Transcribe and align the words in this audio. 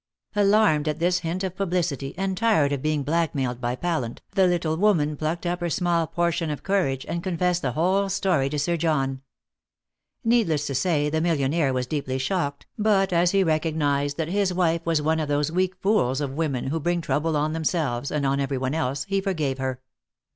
Alarmed 0.35 0.87
at 0.87 0.97
this 0.97 1.19
hint 1.19 1.43
of 1.43 1.55
publicity, 1.55 2.15
and 2.17 2.35
tired 2.35 2.73
of 2.73 2.81
being 2.81 3.03
blackmailed 3.03 3.61
by 3.61 3.75
Pallant, 3.75 4.19
the 4.31 4.47
little 4.47 4.75
woman 4.75 5.15
plucked 5.15 5.45
up 5.45 5.59
her 5.59 5.69
small 5.69 6.07
portion 6.07 6.49
of 6.49 6.63
courage, 6.63 7.05
and 7.05 7.21
confessed 7.21 7.61
the 7.61 7.73
whole 7.73 8.09
story 8.09 8.49
to 8.49 8.57
Sir 8.57 8.77
John. 8.77 9.21
Needless 10.23 10.65
to 10.65 10.73
say, 10.73 11.11
the 11.11 11.21
millionaire 11.21 11.71
was 11.71 11.85
deeply 11.85 12.17
shocked, 12.17 12.65
but 12.79 13.13
as 13.13 13.29
he 13.29 13.43
recognised 13.43 14.17
that 14.17 14.29
his 14.29 14.51
wife 14.51 14.83
was 14.87 15.03
one 15.03 15.19
of 15.19 15.27
those 15.27 15.51
weak 15.51 15.75
fools 15.75 16.19
of 16.19 16.33
women 16.33 16.69
who 16.69 16.79
bring 16.79 16.99
trouble 17.01 17.37
on 17.37 17.53
themselves 17.53 18.09
and 18.09 18.25
on 18.25 18.39
everyone 18.39 18.73
else, 18.73 19.03
he 19.03 19.21
forgave 19.21 19.59
her. 19.59 19.81